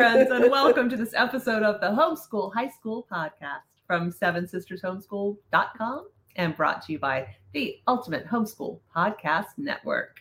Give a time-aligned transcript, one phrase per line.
[0.00, 4.80] friends, and welcome to this episode of the Homeschool High School Podcast from Seven Sisters
[4.80, 10.16] Homeschool.com and brought to you by the Ultimate Homeschool Podcast Network.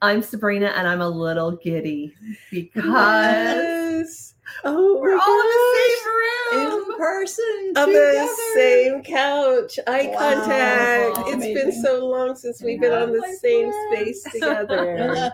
[0.00, 2.14] I'm Sabrina, and I'm a little giddy
[2.50, 4.34] because Yes.
[4.64, 5.44] Oh, we're all gosh.
[5.44, 6.90] in the same room.
[6.92, 8.12] in person on together.
[8.12, 9.78] the same couch.
[9.86, 10.18] Eye Wow.
[10.18, 11.28] contact.
[11.28, 13.02] It's been so long since we've been Yeah.
[13.02, 14.22] on the same friends.
[14.22, 15.32] space together.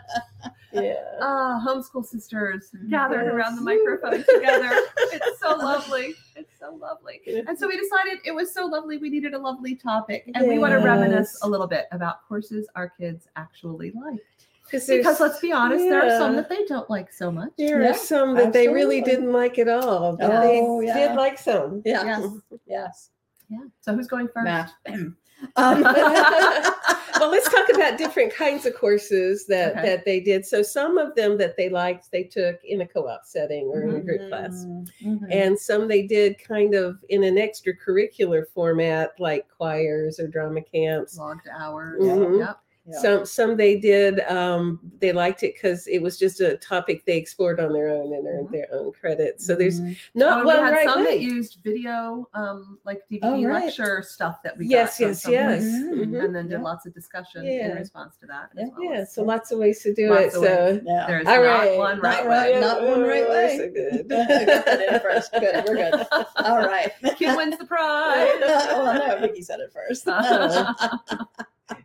[0.72, 0.94] Yeah.
[1.20, 3.32] Ah, homeschool sisters gathered Yes.
[3.34, 4.70] around the microphone together.
[5.10, 6.14] It's so lovely.
[6.36, 7.20] It's so lovely.
[7.46, 10.30] And so we decided it was so lovely, we needed a lovely topic.
[10.34, 14.20] And we want to reminisce a little bit about courses our kids actually like.
[14.64, 17.50] Because Because let's be honest, there are some that they don't like so much.
[17.56, 21.08] there Yeah, are some that they really didn't like at all, but Oh, they yeah.
[21.08, 21.80] did like some.
[21.86, 22.04] Yeah.
[22.04, 22.26] Yes.
[22.66, 23.10] Yes.
[23.48, 23.58] Yeah.
[23.80, 24.44] So who's going first?
[24.44, 24.74] Math.
[25.56, 25.80] um,
[27.20, 29.82] well, let's talk about different kinds of courses that Okay.
[29.86, 30.44] that they did.
[30.46, 33.96] So some of them that they liked, they took in a co-op setting or in
[33.96, 34.66] a group class.
[35.04, 35.26] Mhm.
[35.30, 41.18] And some they did kind of in an extracurricular format, like choirs or drama camps.
[41.18, 42.00] Logged hours.
[42.02, 42.38] Mhm.
[42.38, 42.58] Yep.
[42.90, 42.98] Yeah.
[43.00, 44.20] Some some they did.
[44.20, 48.14] Um, they liked it because it was just a topic they explored on their own
[48.14, 48.52] and earned Mhm.
[48.52, 49.42] their own credit.
[49.42, 49.94] So there's Mhm.
[49.94, 51.10] Oh, not and we one had right some way.
[51.10, 53.64] that used video, um, like DVD Oh, right.
[53.66, 55.60] lecture stuff that we Yes, got from yes, yes.
[55.60, 56.24] place, Mhm.
[56.24, 56.62] and then did Yeah.
[56.62, 57.72] lots of discussion Yeah.
[57.72, 58.48] in response to that.
[58.56, 58.62] Yeah.
[58.64, 58.84] As well.
[58.94, 60.36] Yeah, so lots of ways to do Lots it.
[60.36, 60.50] of ways.
[60.50, 61.06] So Yeah.
[61.06, 61.76] There's All not right.
[61.78, 62.54] one Not right right.
[62.54, 62.60] way.
[62.60, 63.58] not one right Oh, way.
[63.58, 64.08] So good.
[64.08, 64.28] Got
[64.64, 65.40] that in.
[65.40, 65.64] Good.
[65.68, 66.06] We're good.
[66.36, 66.90] All right.
[67.18, 68.40] Kid wins the prize.
[68.40, 70.06] well, no, Vicky said it first.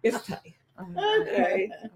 [0.03, 0.52] it's tight.
[0.97, 1.21] All right.
[1.27, 1.69] Okay.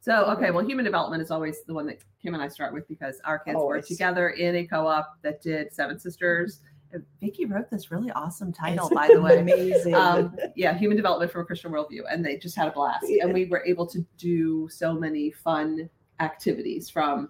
[0.00, 2.88] So, okay, well, human development is always the one that Kim and I start with
[2.88, 6.60] because our kids were together in a co-op that did Seven Sisters.
[6.92, 9.38] And Vicky wrote this really awesome title, by the way.
[9.38, 9.94] Amazing.
[9.94, 13.06] Um, yeah, human development from a Christian worldview, and they just had a blast.
[13.08, 13.26] Yeah.
[13.26, 17.28] And we were able to do so many fun activities from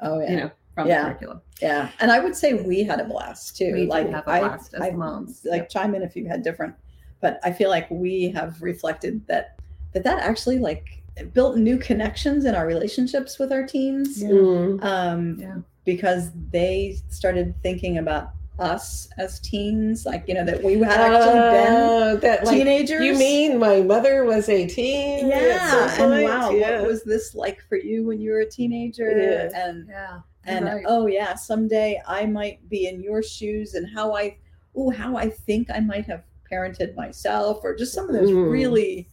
[0.00, 0.30] oh yeah.
[0.30, 1.02] you know from Yeah.
[1.04, 1.42] the curriculum.
[1.62, 3.72] Yeah, and I would say we had a blast too.
[3.72, 5.46] We did like have a I- blast as I, moms.
[5.48, 5.68] Like Yep.
[5.70, 6.74] chime in if you had different,
[7.20, 9.59] but I feel like we have reflected that
[9.92, 11.02] that that actually like
[11.32, 14.22] built new connections in our relationships with our teens.
[14.22, 14.28] Yeah.
[14.30, 14.84] Mm.
[14.84, 15.56] Um, Yeah.
[15.84, 21.40] because they started thinking about us as teens, like you know that we had actually
[21.40, 23.02] been Oh, that like, teenagers.
[23.02, 25.28] You mean my mother was a teen?
[25.28, 26.24] Yeah, and point?
[26.24, 26.80] wow, Yeah.
[26.80, 29.10] what was this like for you when you were a teenager?
[29.18, 29.50] Yeah.
[29.68, 30.20] And Yeah.
[30.44, 30.84] and right.
[30.88, 34.34] oh yeah someday i might be in your shoes and how i
[34.74, 38.50] oh how i think i might have parented myself or just some of those Mm.
[38.50, 39.06] really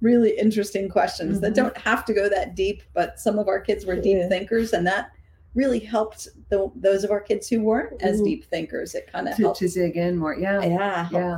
[0.00, 1.56] really interesting questions that Mhm.
[1.56, 4.28] don't have to go that deep but some of our kids were deep Yeah.
[4.28, 5.10] thinkers and that
[5.54, 9.34] really helped the, those of our kids who weren't as deep thinkers it kind of
[9.36, 10.34] to, helped to dig in more.
[10.36, 10.60] Yeah.
[10.60, 11.36] yeah Yeah.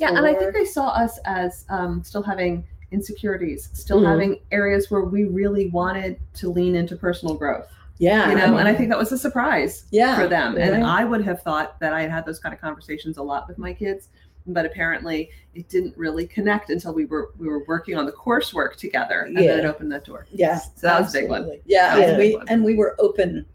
[0.00, 4.06] Yeah, and I think they saw us as um, still having insecurities, still Mhm.
[4.08, 7.68] having areas where we really wanted to lean into personal growth.
[7.98, 10.56] yeah You know, I and I think that was a surprise yeah for them.
[10.56, 11.00] And right.
[11.00, 13.58] I would have thought that I had had those kind of conversations a lot with
[13.58, 14.08] my kids,
[14.46, 18.76] but apparently it didn't really connect until we were we were working on the coursework
[18.76, 20.26] together, and then it opened that door.
[20.32, 21.50] Yeah, So that was a big one.
[21.64, 22.48] Yeah, a and we one.
[22.48, 23.46] and we were open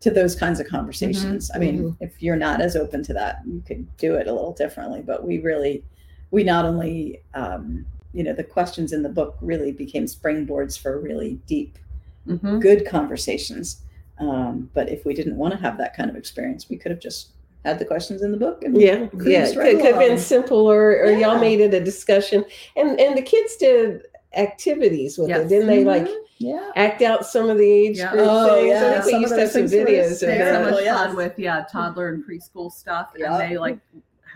[0.00, 1.50] to those kinds of conversations.
[1.54, 1.96] I mean, mhm.
[2.00, 5.02] if you're not as open to that, you could do it a little differently.
[5.02, 5.84] But we really,
[6.30, 11.00] we not only, um, you know, the questions in the book really became springboards for
[11.00, 11.78] really deep,
[12.26, 13.82] hmm good conversations.
[14.18, 17.00] Um, but if we didn't want to have that kind of experience, we could have
[17.00, 17.32] just
[17.66, 18.62] had the questions in the book.
[18.64, 19.42] And Yeah, yeah.
[19.44, 20.18] right Could, could have been along.
[20.18, 22.44] simple, or, or y'all made it a discussion,
[22.76, 24.02] and and the kids did
[24.34, 25.40] activities with Yes.
[25.40, 25.84] it, didn't they?
[25.84, 26.14] Like Mhm.
[26.38, 26.70] yeah.
[26.76, 28.12] act out some of the age Yeah.
[28.12, 28.68] group Oh, things.
[28.68, 28.94] yeah.
[28.98, 30.96] I think we used to have some videos of They had so much yes.
[30.98, 33.32] fun with yeah toddler and preschool stuff, Yeah.
[33.38, 33.78] and they like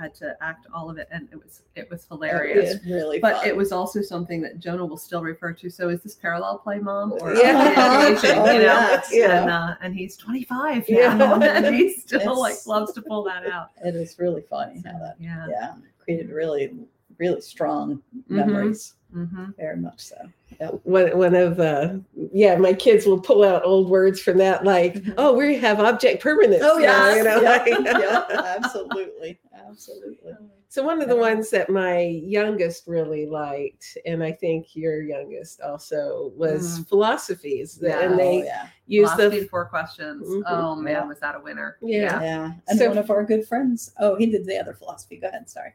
[0.00, 2.74] had to act all of it, and it was it was hilarious.
[2.76, 3.48] It really But fun.
[3.48, 5.68] it was also something that Jonah will still refer to.
[5.70, 8.06] So is this parallel play, mom, or Yeah.
[8.08, 8.64] education, Oh, you know?
[8.64, 9.42] yes, yeah.
[9.42, 11.40] And uh, and he's 25 Yeah.
[11.42, 13.70] and he still It's- like loves to pull that out.
[13.84, 15.46] it is really funny how that Yeah.
[15.48, 16.72] yeah created really
[17.18, 18.30] really strong Mhm.
[18.30, 20.16] memories hmm very much so
[20.60, 20.80] Yep.
[20.84, 21.94] one one of uh
[22.32, 25.14] yeah my kids will pull out old words from that like Mhm.
[25.18, 29.38] oh we have object permanence oh yeah you know yeah, like- yeah, absolutely
[29.70, 30.32] absolutely
[30.68, 35.60] so one of the ones that my youngest really liked and i think your youngest
[35.60, 36.88] also was Mm.
[36.88, 38.00] philosophies Yeah.
[38.00, 40.26] and oh, they yeah use Philosophy the four questions.
[40.26, 40.42] Mhm.
[40.46, 41.04] Oh man, Yeah.
[41.04, 41.76] was that a winner?
[41.80, 42.20] Yeah.
[42.20, 45.28] yeah and So- one of our good friends oh he did the other philosophy go
[45.28, 45.74] ahead sorry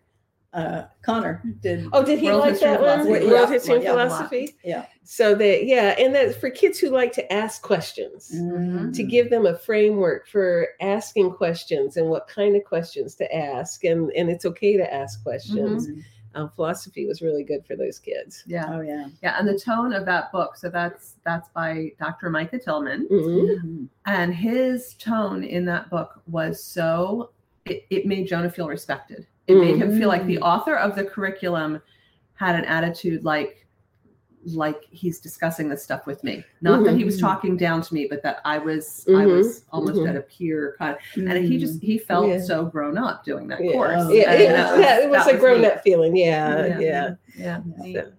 [0.55, 3.07] uh connor did Oh, did he World like history that one?
[3.09, 3.49] World Yeah.
[3.49, 3.91] history and Yeah.
[3.91, 4.55] philosophy.
[4.63, 4.85] Yeah.
[5.03, 8.31] So that yeah, and that's for kids who like to ask questions.
[8.33, 8.93] Mhm.
[8.95, 13.83] To give them a framework for asking questions and what kind of questions to ask,
[13.83, 15.87] and and it's okay to ask questions.
[15.89, 16.01] Mhm.
[16.37, 18.43] uh, philosophy was really good for those kids.
[18.45, 18.65] Yeah.
[18.67, 19.07] Oh yeah.
[19.23, 19.39] Yeah.
[19.39, 20.57] And the tone of that book.
[20.57, 22.29] So that's that's by Dr.
[22.29, 23.07] Micah Tillman.
[23.09, 23.63] Mhm.
[23.63, 23.87] Mhm.
[24.05, 27.31] And his tone in that book was so
[27.65, 29.25] it, it made Jonah feel respected.
[29.47, 30.41] It made him feel like the Mm.
[30.41, 31.81] author of the curriculum
[32.33, 33.61] had an attitude like
[34.53, 36.43] like he's discussing this stuff with me.
[36.61, 37.21] Not that he was Mhm.
[37.21, 39.37] talking down to me, but that I was I Mhm.
[39.37, 40.09] was almost Mhm.
[40.09, 42.37] at a peer kind of, and he just he felt Yeah.
[42.39, 43.71] so grown up doing that Yeah.
[43.71, 43.93] course.
[43.97, 45.67] Oh, Yeah, And it, that yeah, it was that a grown neat.
[45.71, 46.15] up feeling.
[46.15, 46.65] Yeah, Yeah.
[46.67, 46.79] yeah.
[46.79, 47.15] Yeah.
[47.37, 47.61] Yeah.
[47.83, 47.95] neat.
[47.95, 48.11] So-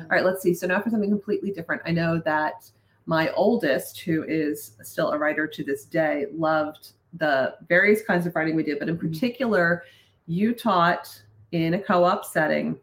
[0.00, 0.54] All right, let's see.
[0.54, 1.82] So now for something completely different.
[1.84, 2.70] I know that
[3.04, 8.34] my oldest, who is still a writer to this day, loved the various kinds of
[8.34, 9.00] writing we did, but in Mhm.
[9.12, 9.82] particular,
[10.26, 12.78] you taught in a co-op setting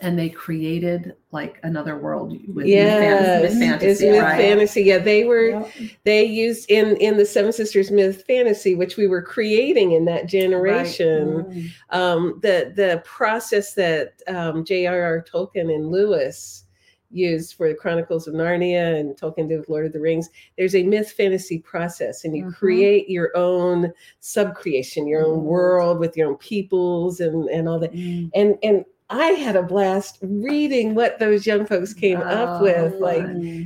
[0.00, 4.38] and they created like another world with Yes, myth, fan- myth fantasy, myth right?
[4.38, 4.82] fantasy.
[4.82, 5.68] Yeah, they were Yeah.
[6.04, 10.26] they used in in the Seven Sisters myth fantasy, which we were creating in that
[10.26, 11.44] generation.
[11.44, 11.70] Mm.
[11.90, 15.24] Um, the the process that um, J.R.R.
[15.28, 16.64] Tolkien and Lewis
[17.10, 20.28] used for the Chronicles of Narnia and Tolkien did with Lord of the Rings.
[20.56, 22.54] There's a myth fantasy process, and you Mhm.
[22.54, 25.44] create your own sub creation, your own Mhm.
[25.44, 27.92] world with your own peoples and and all that.
[27.92, 28.30] Mm.
[28.34, 33.00] And and I had a blast reading what those young folks came up Oh, with,
[33.00, 33.24] like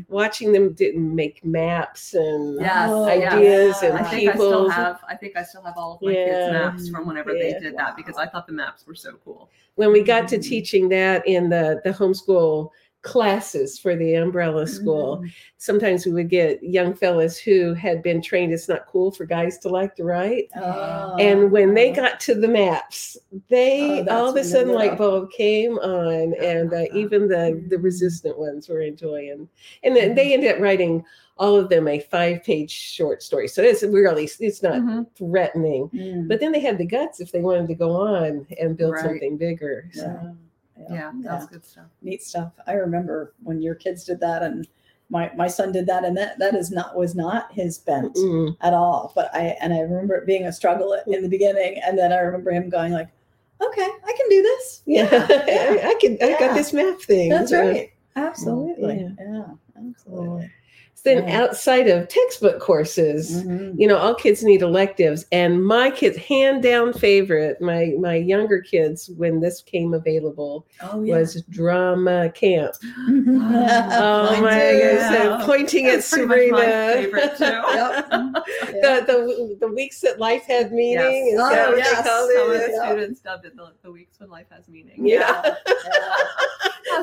[0.08, 3.32] watching them didn't make maps and Yes, Oh, yes.
[3.32, 6.12] ideas and I think I still have I think I still have all of my
[6.12, 6.24] Yeah.
[6.26, 7.54] kids' maps from whenever Yeah.
[7.54, 9.50] they did that because I thought the maps were so cool.
[9.76, 10.42] when we got to Mhm.
[10.44, 12.68] teaching that in the the homeschool
[13.02, 15.30] classes for the umbrella school Mm.
[15.58, 19.58] sometimes we would get young fellas who had been trained it's not cool for guys
[19.58, 21.16] to like to write Oh.
[21.18, 23.16] and when they got to the maps
[23.48, 27.76] they Oh, all of a sudden light bulb came on and uh, even the the
[27.76, 27.82] Mhm.
[27.82, 29.48] resistant ones were enjoying
[29.82, 31.04] and then they ended up writing
[31.38, 35.06] all of them a five page short story so it's really it's not Mhm.
[35.16, 36.28] threatening Mm.
[36.28, 39.04] but then they had the guts if they wanted to go on and build Right.
[39.04, 40.02] something bigger so.
[40.02, 40.32] yeah.
[40.90, 41.86] Yeah, that's good stuff.
[42.02, 42.52] neat stuff.
[42.66, 44.66] I remember when your kids did that, and
[45.10, 48.56] my my son did that, and that that is not was not his bent Mm.
[48.60, 49.12] at all.
[49.14, 52.18] But I and I remember it being a struggle in the beginning, and then I
[52.18, 53.08] remember him going like,
[53.60, 54.82] "Okay, I can do this.
[54.86, 56.18] Yeah, I can.
[56.22, 57.28] I got this map thing.
[57.30, 57.92] That's right.
[58.16, 58.96] Absolutely.
[59.18, 59.24] Yeah.
[59.32, 59.44] Yeah,
[59.88, 60.50] absolutely.
[61.04, 61.42] Then Yeah.
[61.42, 63.74] outside of textbook courses, Mhm.
[63.76, 68.60] you know, all kids need electives, and my kids, hand down favorite, my my younger
[68.60, 72.74] kids, when this came available, Oh was drama camp.
[73.08, 74.78] oh Oh my too.
[74.78, 75.10] goodness!
[75.10, 75.42] Yeah.
[75.44, 76.92] pointing at That's pretty much my Sabrina.
[77.02, 77.44] favorite too.
[77.72, 78.10] Yep.
[78.82, 81.26] the, the the weeks that life had meaning.
[81.26, 81.34] Yes.
[81.34, 81.88] Is Oh, that what yes.
[82.04, 82.66] they called Some of it?
[82.66, 82.86] the Yeah.
[82.88, 85.04] students dubbed it the, the weeks when life has meaning.
[85.04, 85.40] Yeah.
[85.44, 85.54] Yeah.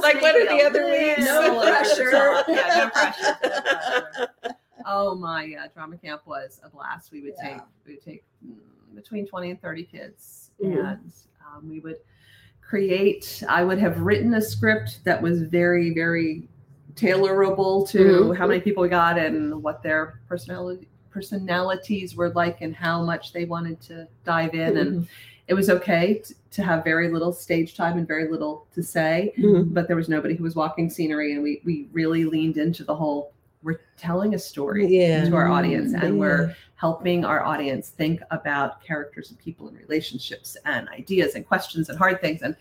[0.01, 1.25] Like, what are the other weeks?
[1.25, 2.11] No pressure.
[2.47, 3.37] Yeah, no pressure.
[3.43, 4.55] No pressure.
[4.85, 7.11] Oh my uh, drama camp was a blast.
[7.11, 7.53] We would Yeah.
[7.53, 8.55] take we would take mm,
[8.95, 10.91] between twenty and thirty kids, Mhm.
[10.93, 11.11] and
[11.45, 11.97] um, we would
[12.61, 13.43] create.
[13.47, 16.47] I would have written a script that was very very
[16.95, 18.37] tailorable to Mhm.
[18.37, 23.33] how many people we got and what their personality personalities were like and how much
[23.33, 25.07] they wanted to dive in and
[25.49, 29.33] it was okay t- to have very little stage time and very little to say
[29.37, 29.73] Mhm.
[29.73, 32.95] but there was nobody who was walking scenery and we we really leaned into the
[32.95, 35.25] whole we're telling a story Yeah.
[35.25, 36.19] to our audience and Yeah.
[36.21, 41.89] we're helping our audience think about characters and people and relationships and ideas and questions
[41.89, 42.55] and hard things and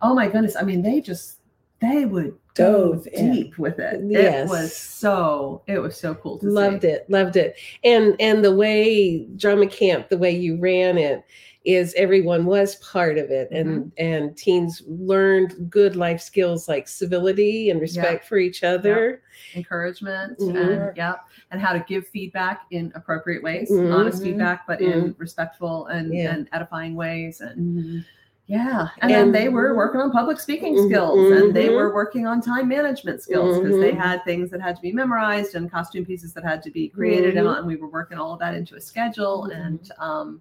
[0.00, 1.34] oh my goodness i mean they just
[1.80, 3.32] they would go Dove in.
[3.32, 4.48] deep with it Yes.
[4.48, 6.88] it was so it was so cool to loved see.
[6.88, 11.22] it loved it and and the way drama camp the way you ran it
[11.64, 13.88] is everyone was part of it and Mm-hmm.
[13.98, 19.22] and teens learned good life skills like civility and respect for each other
[19.56, 20.56] encouragement Mhm.
[20.88, 21.14] and yeah
[21.50, 23.92] and how to give feedback in appropriate ways Mhm.
[23.92, 25.06] honest feedback but Mm-hmm.
[25.06, 26.32] in respectful and, Yeah.
[26.34, 28.04] and edifying ways and Mhm.
[28.46, 30.86] yeah and, then they were working on public speaking Mhm.
[30.88, 33.98] skills and they were working on time management skills because they Mhm.
[33.98, 37.34] had things that had to be memorized and costume pieces that had to be created
[37.34, 37.58] Mhm.
[37.58, 40.40] and we were working all of that into a schedule and um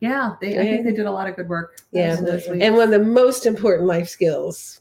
[0.00, 1.78] yeah they i think they did a lot of good work.
[1.92, 2.18] Yeah.
[2.18, 4.80] in and one of the most important life skills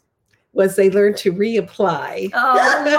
[0.53, 2.29] was they learned to reapply.
[2.33, 2.53] Oh
[2.83, 2.91] my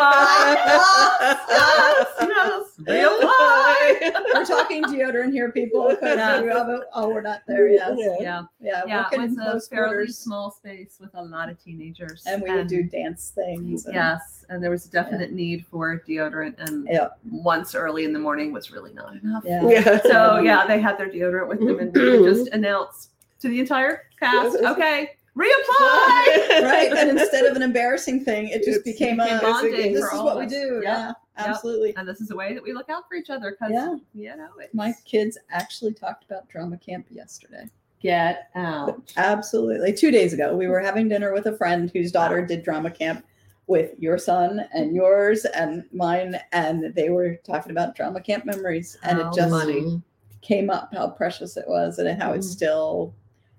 [2.27, 4.35] yes, yes, reapply.
[4.35, 5.97] We're talking deodorant here, people.
[6.03, 6.41] Yeah.
[6.43, 7.93] we have a- oh, we're not there yet.
[7.97, 8.17] Yeah.
[8.21, 10.19] yeah Yeah, yeah, it was in a fairly quarters.
[10.19, 13.87] small space with a lot of teenagers, and we would do dance things.
[13.87, 17.09] and- yes, and there was a definite need for deodorant, and Yeah.
[17.31, 19.43] once early in the morning was really not enough.
[19.47, 19.67] Yeah.
[19.69, 23.49] yeah So yeah, they had their deodorant with them, and we would just announce to
[23.49, 26.91] the entire cast, "Okay, reapply." right.
[26.97, 30.13] And instead of an embarrassing thing, it just It's- became became a bonding this is
[30.13, 30.81] what of we do.
[30.83, 30.83] Yep.
[30.85, 31.95] Yeah, absolutely.
[31.97, 33.97] And this is a way that we look out for each other because Yeah.
[34.15, 37.69] you know it's My kids actually talked about drama camp yesterday.
[38.01, 39.13] Get out.
[39.17, 39.93] Absolutely.
[39.95, 43.25] Two days ago, we were having dinner with a friend whose daughter did drama camp
[43.67, 48.99] with your son and yours and mine, and they were talking about drama camp memories,
[49.05, 50.03] and How it just funny.
[50.43, 52.53] came up how precious it was and how it's Mm.
[52.53, 53.15] still.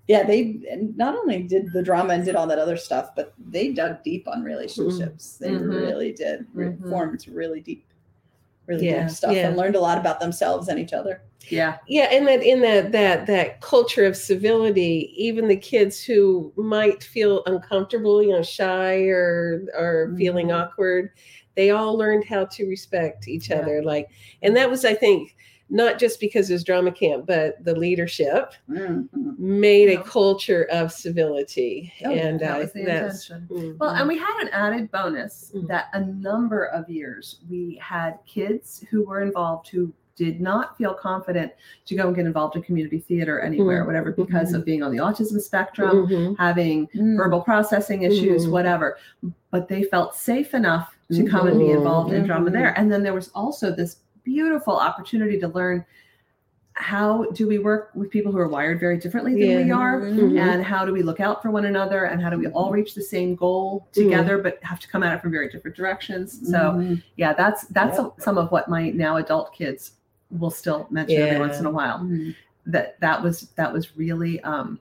[0.08, 3.34] Yeah, they and not only did the drama and did all that other stuff, but
[3.50, 5.36] they dug deep on relationships.
[5.36, 5.68] They Mhm.
[5.68, 6.46] really did.
[6.54, 6.88] Re- Mhm.
[6.88, 7.84] Formed really deep,
[8.66, 9.48] really Yeah, deep stuff, yeah.
[9.48, 11.22] and learned a lot about themselves and each other.
[11.48, 11.78] Yeah.
[11.88, 17.02] Yeah, and that in that that that culture of civility, even the kids who might
[17.02, 20.54] feel uncomfortable, you know, shy or or feeling Mhm.
[20.62, 21.10] awkward,
[21.56, 23.56] they all learned how to respect each Yeah.
[23.60, 23.82] other.
[23.82, 24.08] Like,
[24.42, 25.34] and that was, I think,
[25.68, 29.08] not just because it was drama camp, but the leadership Mhm.
[29.38, 30.00] made Yeah.
[30.00, 33.48] a culture of civility, Oh, and that uh, was the that's intention.
[33.50, 35.66] mm, Well, and we had an added bonus Mhm.
[35.68, 40.94] that a number of years we had kids who were involved who did not feel
[40.94, 41.52] confident
[41.84, 43.86] to go and get involved in community theater anywhere, Mhm.
[43.86, 46.36] whatever, because of being on the autism spectrum, mhm.
[46.38, 47.16] having Mm.
[47.18, 48.50] verbal processing issues, Mhm.
[48.52, 48.96] whatever.
[49.50, 51.76] But they felt safe enough to come and be Mhm.
[51.76, 52.52] involved in drama Mhm.
[52.54, 52.74] there.
[52.78, 53.96] And then there was also this
[54.30, 55.84] beautiful opportunity to learn
[56.72, 59.76] how do we work with people who are wired very differently than we Yeah.
[59.78, 60.38] are Mhm.
[60.38, 62.94] and how do we look out for one another and how do we all reach
[62.94, 63.92] the same goal Mhm.
[63.94, 67.02] together but have to come at it from very different directions so Mhm.
[67.16, 68.14] yeah that's that's Yep.
[68.18, 69.92] some of what my now adult kids
[70.38, 72.34] will still mention every once in a while Mhm.
[72.66, 74.78] that that was that was really um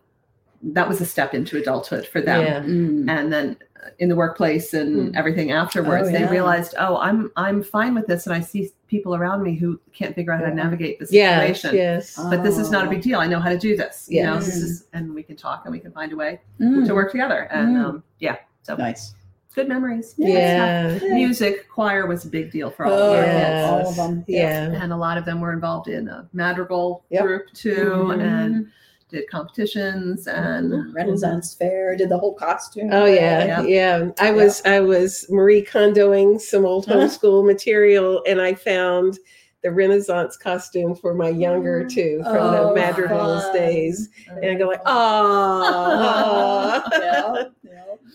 [0.63, 2.61] that was a step into adulthood for them Yeah.
[2.63, 3.09] Mm.
[3.09, 3.55] and then
[3.99, 5.17] in the workplace and Mm.
[5.17, 9.15] everything afterwards Oh, they realized oh i'm i'm fine with this and i see people
[9.15, 12.15] around me who can't figure out how to navigate the Yes, situation yes.
[12.29, 12.91] but this is not a Oh.
[12.91, 15.35] big deal i know how to do this you know this is and we can
[15.35, 16.85] talk and we can find a way Mm.
[16.87, 17.85] to work together and Mm.
[17.85, 19.13] um yeah so Nice.
[19.53, 20.97] good memories Yeah.
[21.01, 21.13] Yeah.
[21.13, 23.33] music choir was a big deal for all Oh, of our yeah.
[23.49, 24.25] kids all of them.
[24.27, 24.71] Yeah.
[24.83, 27.23] and a lot of them were involved in a madrigal Yep.
[27.23, 28.21] group too Mhm.
[28.21, 28.67] and
[29.15, 32.89] did competitions and Renaissance Fair did the whole costume.
[32.91, 33.61] Oh yeah, Yeah.
[33.63, 34.09] yeah.
[34.19, 36.99] I was I was Marie Kondoing some old Uh-huh.
[36.99, 39.17] homeschool material, and I found
[39.63, 43.53] the Renaissance costume for my younger two from Oh, the madrigals fun.
[43.53, 47.43] days, and I go like, oh, yeah,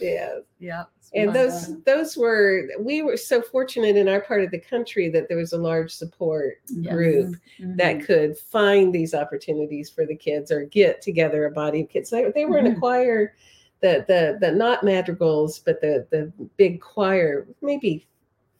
[0.00, 0.28] yeah.
[0.60, 0.84] yeah.
[1.12, 1.34] Yeah And Fun.
[1.34, 5.36] those those were we were so fortunate in our part of the country that there
[5.38, 6.94] was a large support Yes.
[6.94, 7.76] group Mhm.
[7.76, 12.10] that could find these opportunities for the kids or get together a body of kids.
[12.10, 12.78] They, they were in a Mhm.
[12.78, 13.34] choir,
[13.80, 18.06] the the the not madrigals, but the the big choir, maybe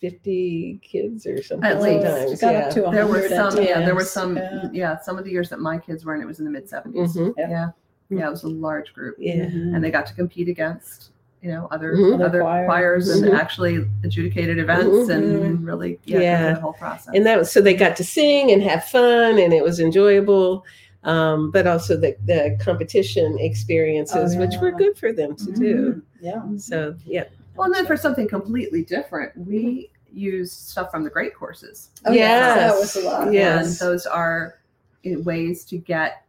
[0.00, 1.68] fifty kids or something.
[1.70, 2.06] At least.
[2.06, 2.60] sometimes, got yeah.
[2.66, 4.68] up to there were 100 at some yeah there were some Yeah.
[4.72, 4.98] yeah.
[5.00, 7.16] some of the years that my kids were in it was in the mid 70s
[7.16, 7.34] Mhm.
[7.36, 7.50] Yeah.
[7.50, 7.68] yeah
[8.08, 9.42] yeah it was a large group Yeah.
[9.44, 11.10] And they got to compete against
[11.42, 12.14] you know other Mhm.
[12.16, 12.66] Other other choirs.
[12.66, 13.38] choirs and Mhm.
[13.38, 15.44] actually adjudicated events Mhm.
[15.44, 16.54] and really yeah, Yeah.
[16.54, 19.52] the whole process And that was so they got to sing and have fun, and
[19.52, 20.64] it was enjoyable.
[21.02, 25.92] Um, but also the, the competition experiences, Oh, which were good for them to do.
[25.94, 26.02] Mhm.
[26.20, 26.42] Yeah.
[26.58, 27.24] So yeah,
[27.56, 32.12] well and then for something completely different we used stuff from the great courses Oh,
[32.12, 32.54] yeah.
[32.56, 33.32] That was a lot.
[33.32, 33.80] Yes.
[33.80, 34.56] and those are
[35.24, 36.22] ways to get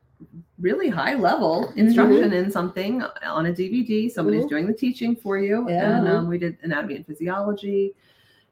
[0.60, 4.10] really high level instruction in something on a DVD.
[4.10, 4.50] Somebody's Mhm.
[4.50, 5.68] doing the teaching for you.
[5.70, 5.98] Yeah.
[5.98, 7.94] And um, we did anatomy and physiology,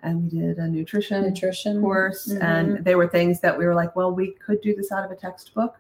[0.02, 2.28] and we did a nutrition Nutrition course.
[2.32, 2.42] Mhm.
[2.42, 5.12] And they were things that we were like, well, we could do this out of
[5.12, 5.76] a textbook.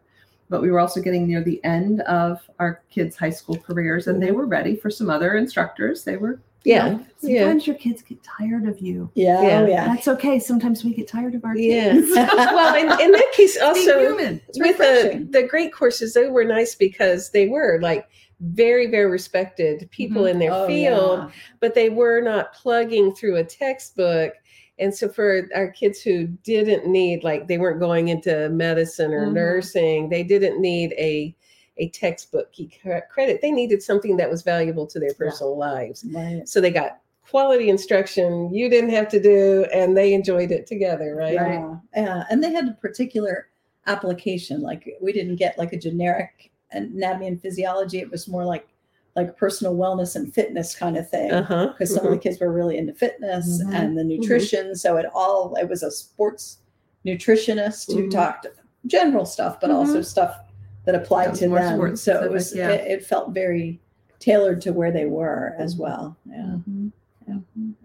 [0.49, 4.21] But we were also getting near the end of our kids' high school careers, and
[4.21, 6.03] they were ready for some other instructors.
[6.03, 7.39] They were, you yeah, know, yeah.
[7.41, 9.09] sometimes your kids get tired of you.
[9.15, 9.61] yeah, Yeah.
[9.61, 9.85] oh, yeah.
[9.87, 10.39] That's okay.
[10.39, 11.93] Sometimes we get tired of our Yeah.
[11.93, 12.11] kids.
[12.15, 16.75] well, in, in that case, Be also with the the great courses, they were nice
[16.75, 18.07] because they were like
[18.41, 21.29] very very respected people in their Oh, field, yeah.
[21.59, 24.33] but they were not plugging through a textbook.
[24.79, 29.27] And so for our kids who didn't need like they weren't going into medicine or
[29.27, 29.33] Mhm.
[29.33, 31.35] nursing, they didn't need a
[31.79, 32.71] a textbook key
[33.09, 33.41] credit.
[33.41, 36.05] They needed something that was valuable to their personal lives.
[36.13, 36.47] Right.
[36.47, 41.15] So they got quality instruction you didn't have to do and they enjoyed it together,
[41.15, 41.33] right?
[41.33, 43.47] Yeah, yeah, and they had a particular
[43.87, 44.61] application.
[44.61, 47.99] Like we didn't get like a generic anatomy and physiology.
[47.99, 48.67] It was more like
[49.15, 51.31] like personal wellness and fitness kind of thing.
[51.31, 51.67] Uh-huh.
[51.67, 53.73] Because some of the kids were really into fitness Mhm.
[53.73, 54.75] and the nutrition.
[54.75, 56.59] So it all it was a sports
[57.05, 58.11] nutritionist who Mhm.
[58.11, 58.47] talked
[58.85, 60.39] general stuff, but also stuff
[60.85, 61.95] that applied to more them.
[61.95, 62.69] So it was yeah.
[62.69, 63.79] it, it felt very
[64.19, 66.17] tailored to where they were as well.
[66.25, 66.91] Yeah, Mhm.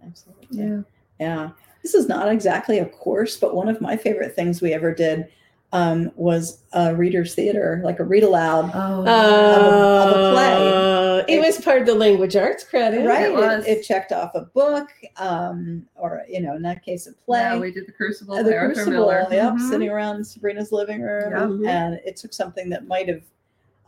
[0.06, 0.46] absolutely.
[0.50, 0.80] Yeah.
[1.20, 1.50] Yeah.
[1.82, 5.28] This is not exactly a course, but one of my favorite things we ever did
[5.74, 8.70] um, was a reader's theater, like a read aloud.
[8.72, 10.54] Oh, of a play.
[10.54, 13.04] Uh, it was part of the language arts credit.
[13.06, 13.26] right.
[13.26, 13.66] it was.
[13.66, 17.40] It, checked off a book, um, or, you know, in that case, a play.
[17.40, 18.36] yeah, we did the Crucible.
[18.36, 19.26] Uh, the Crucible, Miller.
[19.32, 19.68] yep, Mhm.
[19.68, 21.66] sitting around Sabrina's living room.
[21.66, 23.22] And it took something that might have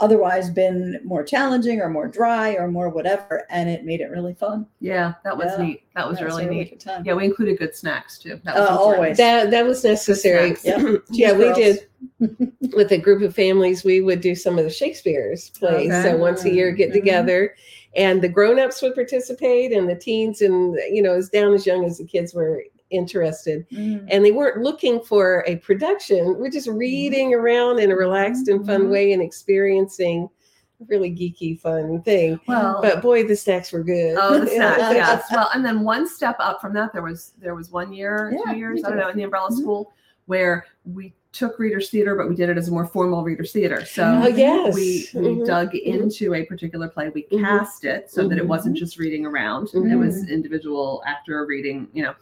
[0.00, 4.34] otherwise been more challenging or more dry or more whatever, and it made it really
[4.34, 4.66] fun.
[4.80, 5.64] Yeah, that was Yeah.
[5.64, 5.82] neat.
[5.94, 6.80] That was Yeah, it really a neat.
[6.80, 7.02] time.
[7.06, 8.38] Yeah, we included good snacks too.
[8.44, 9.16] That was Uh, always.
[9.16, 10.54] That that was necessary.
[10.54, 10.64] snacks.
[10.82, 11.02] Yep.
[11.10, 11.80] yeah, we Cheese
[12.20, 13.84] did with a group of families.
[13.84, 15.90] We would do some of the Shakespeare's plays.
[15.90, 16.02] Okay.
[16.02, 16.94] So once a year, get Mhm.
[16.94, 17.54] together,
[17.94, 21.84] and the grown-ups would participate, and the teens, and you know, as down as young
[21.84, 23.68] as the kids were interested.
[23.70, 24.06] Mm.
[24.08, 26.36] And they weren't looking for a production.
[26.38, 28.90] We're just reading around in a relaxed and fun Mhm.
[28.90, 30.28] way and experiencing
[30.80, 32.38] a really geeky, fun thing.
[32.46, 34.16] Well, But boy, the snacks were good.
[34.20, 35.24] Oh, the snacks, yes.
[35.32, 38.52] Well, and then one step up from that, there was there was one year, Yeah,
[38.52, 39.58] two years, I don't know, in the umbrella Mhm.
[39.58, 39.92] school
[40.26, 43.84] where we took readers theater, but we did it as a more formal readers theater.
[43.84, 44.74] So Oh yes.
[44.74, 45.46] we we Mhm.
[45.46, 47.10] dug into a particular play.
[47.10, 47.40] We Mhm.
[47.42, 49.74] cast it so that it wasn't just reading around.
[49.74, 52.14] And it was individual actor reading, you know,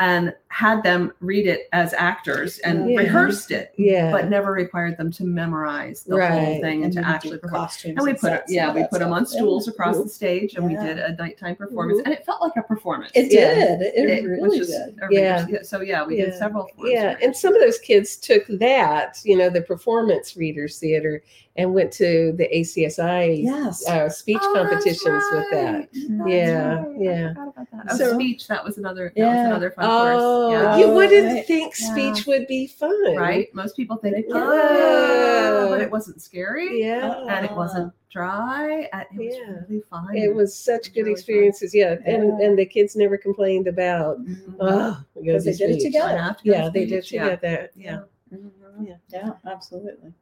[0.00, 2.96] and had them read it as actors and Yeah.
[2.96, 4.10] rehearsed it, Yeah.
[4.10, 7.60] but never required them to memorize the whole thing and, And to actually do perform.
[7.62, 9.70] costumes And we put and yeah, we that put them on stools Mm-hmm.
[9.80, 12.04] across the stage, and we did a nighttime performance, Mhm.
[12.06, 13.12] and it felt like a performance.
[13.14, 13.54] It Yeah.
[13.54, 13.80] did.
[13.82, 14.94] It, It- really did.
[15.10, 15.44] Yeah.
[15.46, 16.24] reader's- So yeah, we Yeah.
[16.26, 16.68] did several.
[16.78, 21.22] Yeah, of and some of those kids took that, you know, the performance readers theater,
[21.56, 23.86] and went to the ACSI Yes.
[23.86, 25.88] uh, speech Oh, that's competitions with that.
[25.92, 26.86] That's Yeah, right.
[26.88, 27.28] I yeah.
[27.28, 27.86] forgot about that.
[27.90, 28.48] Oh, So- speech.
[28.48, 29.12] That was another.
[29.14, 29.36] That Yeah.
[29.36, 30.52] was another fun Oh, course.
[30.62, 30.76] Yeah.
[30.78, 31.46] you wouldn't right.
[31.46, 31.90] think Yeah.
[31.92, 33.52] speech would be fun, Right.
[33.54, 34.34] Most people think, Yeah.
[34.34, 36.80] oh, but it wasn't scary.
[36.82, 38.88] Yeah, And it wasn't dry.
[38.92, 39.54] and It was Yeah.
[39.68, 40.16] really fun.
[40.16, 41.74] it was such good really experiences.
[41.74, 42.46] Yeah, and Yeah.
[42.46, 44.20] and the kids never complained about.
[44.24, 44.56] Mhm.
[44.60, 46.18] Oh, Because they did it together.
[46.18, 47.30] I to go to Yeah, they did speech, yeah.
[47.36, 47.70] together.
[47.76, 48.00] Yeah.
[48.32, 48.50] Mhm.
[48.86, 48.94] Yeah.
[49.08, 50.12] Yeah, absolutely.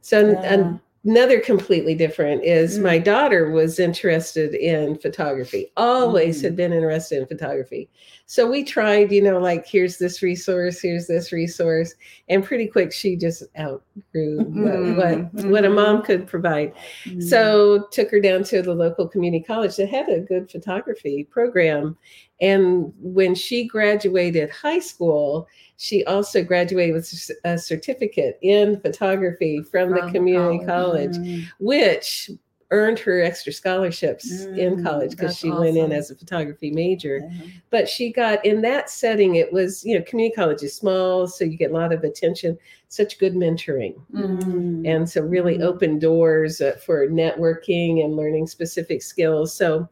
[0.00, 0.78] So an- Yeah.
[1.04, 2.82] Another completely different is Mm.
[2.82, 5.70] my daughter was interested in photography.
[5.76, 6.44] Always Mm.
[6.44, 7.88] had been interested in photography.
[8.26, 11.94] So we tried, you know, like here's this resource, here's this resource,
[12.30, 15.74] and pretty quick she just outgrew what Mm, what, what a mhm.
[15.74, 16.72] mom could provide.
[17.04, 17.22] Mm.
[17.22, 21.98] So took her down to the local community college that had a good photography program.
[22.40, 29.90] And when she graduated high school, she also graduated with a certificate in photography from,
[29.90, 31.14] the community college.
[31.14, 31.44] college, Mm.
[31.58, 32.30] which
[32.70, 37.18] earned her extra scholarships in Mm, college because she went in as a photography major
[37.18, 37.42] Yeah.
[37.70, 41.44] but she got in that setting it was you know community college is small so
[41.44, 42.58] you get a lot of attention
[42.88, 44.82] such good mentoring Mhm.
[44.86, 45.62] and so really Mhm.
[45.62, 49.88] open doors uh, for networking and learning specific skills so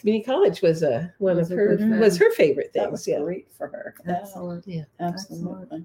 [0.00, 3.06] community college was a one Was of a her was her favorite That things was
[3.08, 3.94] yeah great for her.
[4.06, 4.86] Yeah, absolutely.
[4.98, 5.84] Absolutely.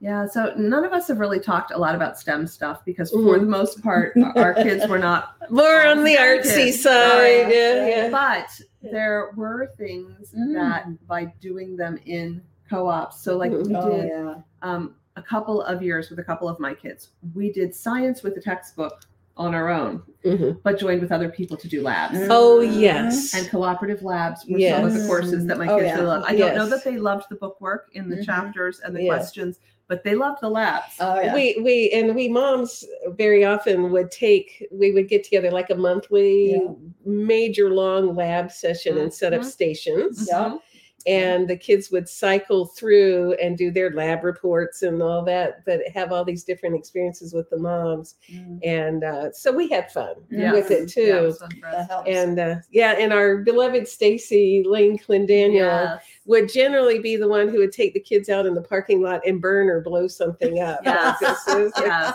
[0.00, 3.18] Yeah, so none of us have really talked a lot about STEM stuff because for
[3.18, 3.40] Mhm.
[3.40, 5.34] the most part, our kids were not.
[5.50, 6.74] more on the artsy good.
[6.74, 7.54] side Sorry.
[7.54, 10.54] yeah yeah But there were things Mm.
[10.54, 14.34] that by doing them in co-ops, so like we Oh did yeah.
[14.62, 18.34] um, a couple of years with a couple of my kids, we did science with
[18.34, 19.00] the textbook
[19.36, 20.58] on our own, Mhm.
[20.62, 22.18] but joined with other people to do labs.
[22.30, 25.94] Oh yes And cooperative labs were some of the courses that my Oh, kids yeah.
[25.96, 26.26] really loved.
[26.28, 28.24] I don't know that they loved the bookwork in the Mhm.
[28.26, 29.08] chapters and the Yeah.
[29.16, 30.94] questions, but they loved the labs.
[31.00, 31.34] Oh yeah.
[31.34, 32.84] we we and we moms
[33.16, 36.68] very often would take we would get together like a monthly Yeah.
[37.04, 40.56] major long lab session and set up stations Yeah.
[41.06, 45.80] And the kids would cycle through and do their lab reports and all that but
[45.92, 48.58] have all these different experiences with the moms Mm.
[48.64, 50.52] and uh, so we had fun Yeah.
[50.52, 51.74] with it too Yeah, it was fun for us.
[51.74, 52.08] That helps.
[52.08, 56.02] and uh, yeah and our beloved stacy lane clendaniel Yes.
[56.24, 59.20] would generally be the one who would take the kids out in the parking lot
[59.26, 61.18] and burn or blow something up Yes.
[61.46, 62.14] This yes.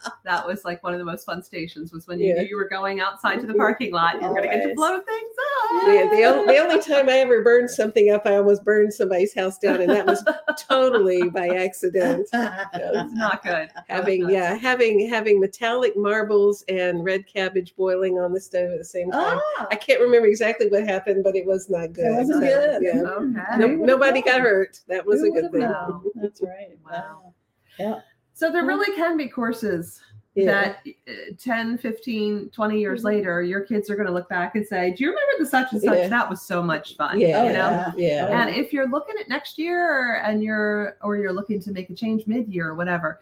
[0.24, 2.42] That was like one of the most fun stations was when you Yeah.
[2.42, 4.68] knew you were going outside to the parking lot and you were going to get
[4.68, 5.34] to blow things
[5.64, 5.86] up.
[5.86, 9.34] the, the, only, the only time I ever burned something up, I almost burned somebody's
[9.34, 10.22] house down, and that was
[10.68, 12.28] totally by accident.
[12.74, 13.70] It's not good.
[13.88, 14.34] Having Not good.
[14.34, 19.10] yeah, having having metallic marbles and red cabbage boiling on the stove at the same
[19.10, 19.38] time.
[19.58, 22.04] Ah, I can't remember exactly what happened, but it was not good.
[22.06, 22.82] It wasn't So, good.
[22.82, 23.00] Yeah.
[23.02, 23.58] Okay.
[23.58, 24.80] No- nobody got hurt.
[24.88, 25.60] That was Who a good thing.
[25.60, 26.02] known?
[26.16, 26.78] That's right.
[26.84, 27.34] Wow.
[27.78, 28.00] Yeah.
[28.38, 30.00] So there really can be courses
[30.36, 30.44] Yeah.
[30.44, 30.76] that
[31.08, 33.04] uh, 10, 15, 20 years Mhm.
[33.06, 35.72] later, your kids are going to look back and say, Do you remember the such
[35.72, 35.98] and such?
[35.98, 36.06] Yeah.
[36.06, 37.18] That was so much fun.
[37.18, 37.42] Yeah.
[37.46, 37.68] You know?
[37.68, 37.92] yeah.
[37.96, 38.40] yeah.
[38.40, 41.94] And if you're looking at next year and you're or you're looking to make a
[41.94, 43.18] change mid-year or whatever,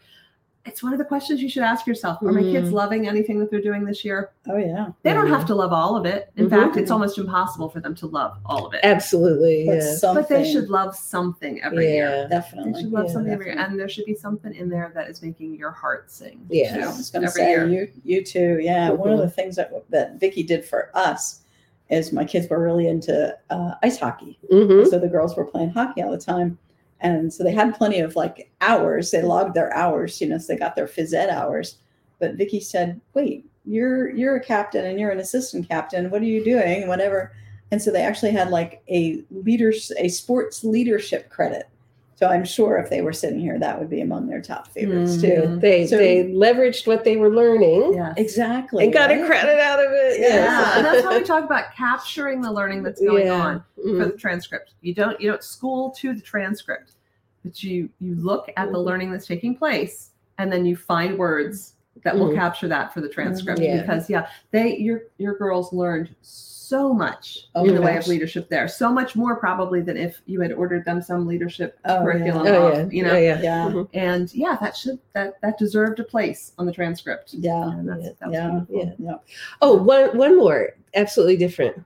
[0.66, 2.20] it's one of the questions you should ask yourself.
[2.22, 2.72] Are my kids Mhm.
[2.72, 4.30] loving anything that they're doing this year?
[4.48, 4.88] Oh yeah.
[5.02, 6.30] They don't have to love all of it.
[6.36, 6.50] In Mhm.
[6.50, 8.80] fact, it's almost impossible for them to love all of it.
[8.82, 9.66] Absolutely.
[9.66, 10.12] But Yeah.
[10.14, 12.26] But they should love something every year.
[12.30, 12.42] Yeah.
[12.64, 13.58] They should love Yeah, something every year.
[13.58, 16.40] And there should be something in there that is making your heart sing.
[16.48, 16.74] Yeah.
[16.76, 17.66] too, I was going to every say year.
[17.66, 18.58] you you too.
[18.60, 21.42] Yeah, one of the things that that Vicky did for us
[21.88, 24.88] is my kids were really into uh, ice hockey, Mhm.
[24.88, 26.58] so the girls were playing hockey all the time,
[27.00, 29.10] and so they had plenty of like hours.
[29.10, 31.76] They logged their hours, you know, so they got their phys ed hours.
[32.18, 36.10] but Vicky said, "Wait, you're you're a captain and you're an assistant captain.
[36.10, 36.88] What are you doing?
[36.88, 37.32] Whatever."
[37.70, 41.68] And so they actually had like a leaders a sports leadership credit.
[42.16, 45.20] So I'm sure if they were sitting here, that would be among their top favorites
[45.20, 45.28] too.
[45.28, 45.60] Mhm.
[45.60, 48.14] They So- they leveraged what they were learning Yes.
[48.16, 48.84] Exactly.
[48.84, 50.20] and got a credit out of it.
[50.20, 50.28] Yeah.
[50.36, 53.32] Yeah, and that's how we talk about capturing the learning that's going Yeah.
[53.46, 54.12] on for Mhm.
[54.12, 54.72] the transcript.
[54.80, 56.92] You don't you don't school to the transcript,
[57.44, 58.84] but you you look at the Mhm.
[58.84, 62.34] learning that's taking place, and then you find words that will Mhm.
[62.36, 63.60] capture that for the transcript.
[63.60, 63.82] Yeah.
[63.82, 66.55] Because yeah, they your your girls learned so
[66.92, 68.66] much Oh in the my way of leadership there.
[68.68, 72.02] So much more probably than if you had ordered them some leadership Oh, yeah.
[72.02, 72.46] curriculum.
[72.46, 73.12] Oh off, yeah, you know.
[73.12, 73.40] Oh, yeah.
[73.40, 73.70] Yeah.
[73.70, 73.88] Mhm.
[73.94, 77.34] And yeah, that should that that deserved a place on the transcript.
[77.34, 77.70] Yeah.
[77.70, 78.10] And that's, Yeah.
[78.20, 78.90] that Yeah.
[78.98, 79.14] Yeah.
[79.62, 81.82] Oh, one one more, absolutely different.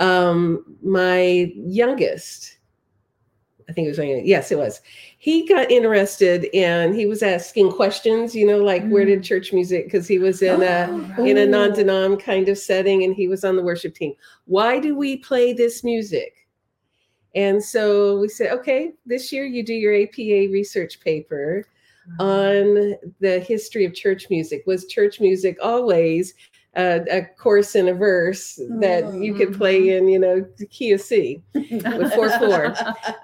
[0.00, 2.57] Um, my youngest,
[3.68, 4.80] I think it was youngest, yes, it was.
[5.18, 9.24] He got interested and he was asking questions, you know, like where did mm.
[9.24, 9.84] church music?
[9.84, 11.46] Because he was in a Oh, in a Oh.
[11.46, 14.14] non-denom kind of setting and he was on the worship team.
[14.46, 16.34] Why do we play this music?
[17.34, 21.66] And so we said, okay, this year you do your APA research paper
[22.18, 22.24] uh-huh.
[22.24, 24.62] on the history of church music.
[24.66, 26.32] Was church music always
[26.78, 30.92] uh, a chorus and a verse that you could play in, you know, the key
[30.92, 31.42] of C?
[31.54, 32.74] with four four.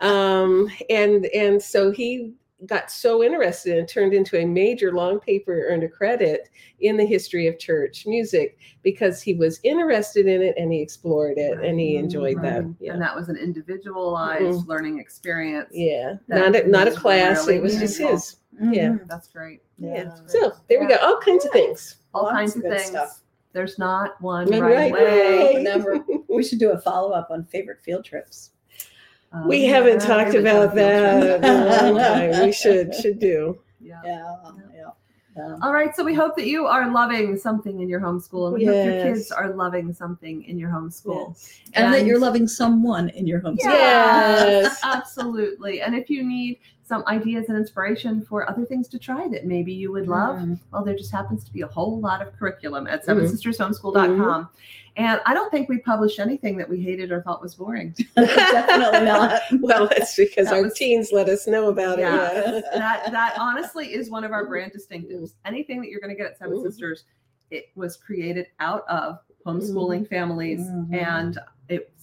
[0.00, 2.32] Um, and and so he
[2.66, 6.48] got so interested and turned into a major long paper, earned a credit
[6.80, 11.36] in the history of church music because he was interested in it and he explored
[11.36, 12.64] it and he enjoyed that.
[12.80, 12.94] Yeah.
[12.94, 15.68] And that was an individualized learning experience.
[15.72, 17.46] yeah, not a, not a class.
[17.46, 18.36] really it was just his.
[18.60, 18.90] Yeah.
[18.90, 19.08] Mhm.
[19.08, 19.60] That's great.
[19.78, 19.94] Yeah.
[20.04, 20.14] Yeah.
[20.26, 20.96] So there we go.
[21.02, 21.96] All kinds of things.
[22.14, 22.90] All Lots kinds of of good things.
[22.90, 23.20] stuff.
[23.54, 25.64] There's not one One right, right way.
[25.64, 26.02] way.
[26.28, 28.50] We should do a follow up on favorite field trips.
[29.32, 32.46] Um, We haven't we talked about that in a long time.
[32.46, 33.58] We should should do.
[33.80, 34.00] Yeah.
[34.04, 34.36] Yeah.
[34.72, 34.90] Yeah.
[35.36, 35.56] yeah.
[35.60, 38.64] All right, so we hope that you are loving something in your homeschool, and we
[38.64, 41.30] hope your kids are loving something in your homeschool.
[41.30, 41.60] Yes.
[41.74, 43.56] And, that you're loving someone in your home.
[43.58, 44.78] Yes.
[44.84, 45.80] absolutely.
[45.80, 49.72] And if you need some ideas and inspiration for other things to try that maybe
[49.72, 50.58] you would love, Mm.
[50.70, 53.22] well, there just happens to be a whole lot of curriculum at Mhm.
[53.22, 54.48] sevensistershomeschool.com.
[54.96, 57.94] And I don't think we published anything that we hated or thought was boring.
[58.16, 59.40] Definitely not.
[59.60, 62.30] Well, that's because That our was- teens let us know about Yeah.
[62.30, 62.64] it.
[62.72, 62.78] Yeah.
[62.78, 65.32] that that honestly is one of our brand distinctives.
[65.46, 66.62] Anything that you're going to get at Seven Mhm.
[66.64, 67.04] Sisters,
[67.50, 70.94] it was created out of homeschooling families, Mhm.
[70.94, 71.38] and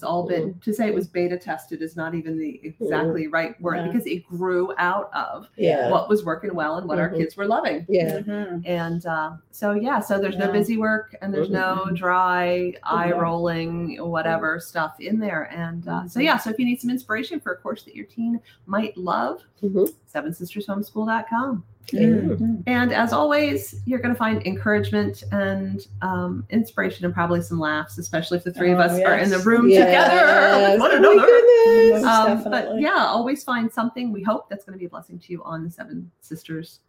[0.02, 3.60] it's all been to say it was beta tested is not even the exactly right
[3.62, 3.88] word Yeah.
[3.88, 5.92] because it grew out of Yeah.
[5.92, 7.18] what was working well and what our Mhm.
[7.18, 7.86] kids were loving.
[7.88, 8.18] Yeah.
[8.22, 8.64] Mhm.
[8.66, 13.98] And uh, so yeah, so there's no busy work and there's no dry eye rolling
[13.98, 15.44] whatever stuff in there.
[15.56, 18.08] And uh, so yeah, so if you need some inspiration for a course that your
[18.08, 19.88] teen might love, Mhm.
[20.12, 21.64] sevensistershomeschool.com.
[21.92, 22.64] Mhm.
[22.68, 27.98] And as always, you're going to find encouragement and um, inspiration and probably some laughs,
[27.98, 29.91] especially if the three of Oh, us are in the room Yes.
[29.92, 31.26] Together with one Oh my another.
[31.28, 32.04] goodness.
[32.04, 34.12] Um, but yeah, always find something.
[34.12, 36.80] We hope that's going to be a blessing to you on the Seven Sisters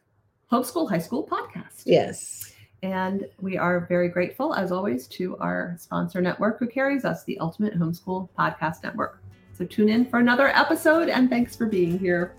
[0.51, 1.83] Homeschool High School podcast.
[1.85, 2.53] Yes.
[2.83, 7.39] And we are very grateful, as always, to our sponsor network who carries us, the
[7.39, 9.23] Ultimate Homeschool Podcast Network.
[9.57, 12.35] So tune in for another episode and thanks for being here.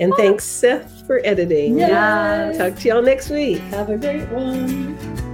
[0.00, 1.78] And thanks, Seth, for editing.
[1.78, 2.58] Yes.
[2.58, 3.60] Talk to y'all next week.
[3.70, 5.25] Have a great one.